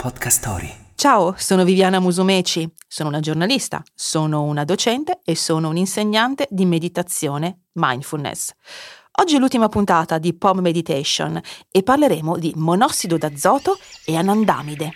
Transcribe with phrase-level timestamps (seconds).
[0.00, 0.74] Podcast Story.
[0.94, 6.64] Ciao, sono Viviana Musumeci, sono una giornalista, sono una docente e sono un insegnante di
[6.64, 8.52] meditazione mindfulness.
[9.20, 11.38] Oggi è l'ultima puntata di POM Meditation
[11.70, 14.90] e parleremo di monossido d'azoto e anandamide.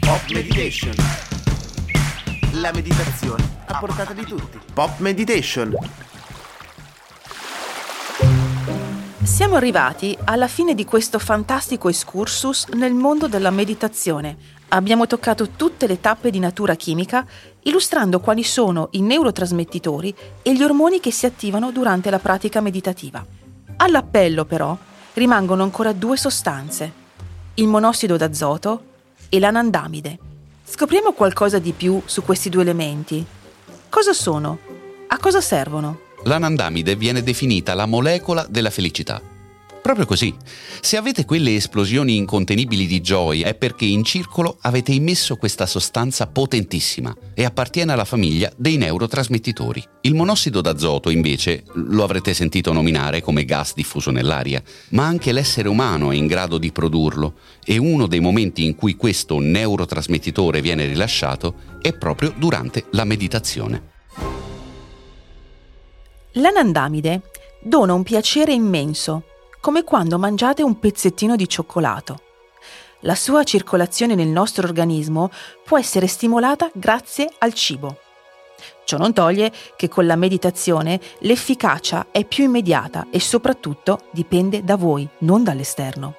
[0.00, 0.94] Pop Meditation.
[2.60, 4.58] La meditazione a portata di tutti.
[4.74, 5.74] Pop Meditation.
[9.26, 14.36] Siamo arrivati alla fine di questo fantastico excursus nel mondo della meditazione.
[14.68, 17.26] Abbiamo toccato tutte le tappe di natura chimica,
[17.62, 23.22] illustrando quali sono i neurotrasmettitori e gli ormoni che si attivano durante la pratica meditativa.
[23.78, 24.78] All'appello, però,
[25.14, 26.92] rimangono ancora due sostanze,
[27.54, 28.84] il monossido d'azoto
[29.28, 30.18] e l'anandamide.
[30.64, 33.26] Scopriamo qualcosa di più su questi due elementi.
[33.88, 34.58] Cosa sono?
[35.08, 36.05] A cosa servono?
[36.26, 39.22] L'anandamide viene definita la molecola della felicità.
[39.80, 40.34] Proprio così.
[40.80, 46.26] Se avete quelle esplosioni incontenibili di gioia è perché in circolo avete immesso questa sostanza
[46.26, 49.80] potentissima e appartiene alla famiglia dei neurotrasmettitori.
[50.00, 55.68] Il monossido d'azoto, invece, lo avrete sentito nominare come gas diffuso nell'aria, ma anche l'essere
[55.68, 60.86] umano è in grado di produrlo e uno dei momenti in cui questo neurotrasmettitore viene
[60.86, 63.94] rilasciato è proprio durante la meditazione.
[66.38, 69.22] L'anandamide dona un piacere immenso,
[69.60, 72.20] come quando mangiate un pezzettino di cioccolato.
[73.00, 75.30] La sua circolazione nel nostro organismo
[75.64, 78.00] può essere stimolata grazie al cibo.
[78.84, 84.76] Ciò non toglie che con la meditazione l'efficacia è più immediata e soprattutto dipende da
[84.76, 86.16] voi, non dall'esterno.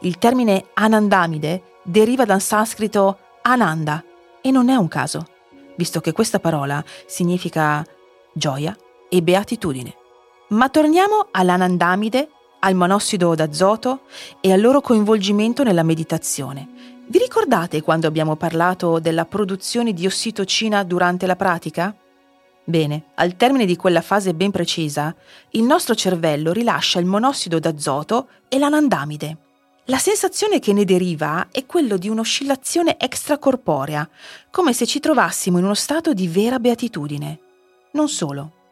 [0.00, 4.04] Il termine anandamide deriva dal sanscrito ananda
[4.40, 5.26] e non è un caso,
[5.76, 7.84] visto che questa parola significa
[8.32, 8.76] gioia
[9.14, 9.94] e beatitudine.
[10.48, 14.00] Ma torniamo all'anandamide, al monossido d'azoto
[14.40, 16.68] e al loro coinvolgimento nella meditazione.
[17.06, 21.94] Vi ricordate quando abbiamo parlato della produzione di ossitocina durante la pratica?
[22.64, 25.14] Bene, al termine di quella fase ben precisa,
[25.50, 29.36] il nostro cervello rilascia il monossido d'azoto e l'anandamide.
[29.84, 34.08] La sensazione che ne deriva è quello di un'oscillazione extracorporea,
[34.50, 37.38] come se ci trovassimo in uno stato di vera beatitudine.
[37.92, 38.63] Non solo.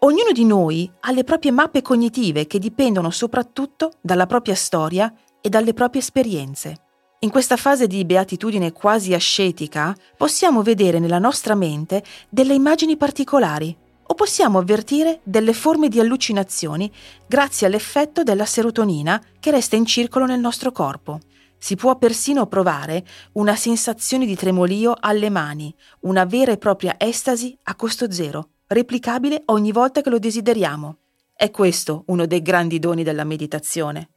[0.00, 5.48] Ognuno di noi ha le proprie mappe cognitive che dipendono soprattutto dalla propria storia e
[5.48, 6.82] dalle proprie esperienze.
[7.20, 13.74] In questa fase di beatitudine quasi ascetica possiamo vedere nella nostra mente delle immagini particolari
[14.08, 16.92] o possiamo avvertire delle forme di allucinazioni
[17.26, 21.20] grazie all'effetto della serotonina che resta in circolo nel nostro corpo.
[21.56, 23.02] Si può persino provare
[23.32, 29.42] una sensazione di tremolio alle mani, una vera e propria estasi a costo zero replicabile
[29.46, 30.98] ogni volta che lo desideriamo.
[31.34, 34.10] È questo uno dei grandi doni della meditazione.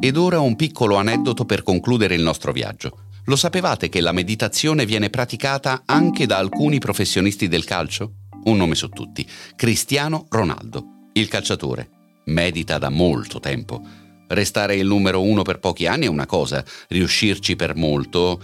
[0.00, 3.08] Ed ora un piccolo aneddoto per concludere il nostro viaggio.
[3.26, 8.14] Lo sapevate che la meditazione viene praticata anche da alcuni professionisti del calcio?
[8.44, 11.90] Un nome su tutti, Cristiano Ronaldo, il calciatore.
[12.26, 13.82] Medita da molto tempo.
[14.28, 18.40] Restare il numero uno per pochi anni è una cosa, riuscirci per molto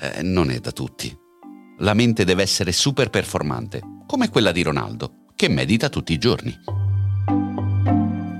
[0.00, 1.28] eh, non è da tutti.
[1.82, 6.54] La mente deve essere super performante, come quella di Ronaldo, che medita tutti i giorni.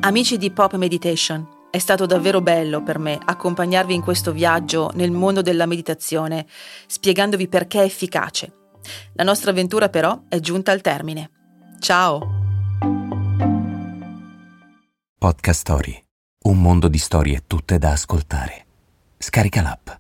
[0.01, 5.11] Amici di Pop Meditation, è stato davvero bello per me accompagnarvi in questo viaggio nel
[5.11, 6.47] mondo della meditazione,
[6.87, 8.53] spiegandovi perché è efficace.
[9.15, 11.31] La nostra avventura però è giunta al termine.
[11.79, 12.39] Ciao!
[15.17, 16.05] Podcast Story.
[16.45, 18.67] Un mondo di storie tutte da ascoltare.
[19.17, 20.00] Scarica l'app.